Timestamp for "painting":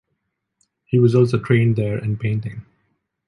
2.17-2.65